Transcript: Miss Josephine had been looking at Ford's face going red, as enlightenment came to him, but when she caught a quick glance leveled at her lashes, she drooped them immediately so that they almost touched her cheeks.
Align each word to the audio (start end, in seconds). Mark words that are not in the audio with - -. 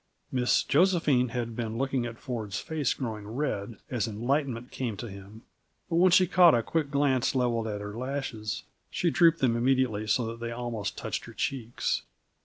Miss 0.31 0.63
Josephine 0.63 1.27
had 1.27 1.55
been 1.55 1.77
looking 1.77 2.07
at 2.07 2.17
Ford's 2.17 2.59
face 2.59 2.95
going 2.95 3.27
red, 3.27 3.77
as 3.91 4.07
enlightenment 4.07 4.71
came 4.71 4.97
to 4.97 5.07
him, 5.07 5.43
but 5.91 5.97
when 5.97 6.09
she 6.09 6.25
caught 6.25 6.55
a 6.55 6.63
quick 6.63 6.89
glance 6.89 7.35
leveled 7.35 7.67
at 7.67 7.81
her 7.81 7.95
lashes, 7.95 8.63
she 8.89 9.11
drooped 9.11 9.41
them 9.41 9.55
immediately 9.55 10.07
so 10.07 10.25
that 10.25 10.39
they 10.39 10.51
almost 10.51 10.97
touched 10.97 11.25
her 11.25 11.33
cheeks. 11.33 12.01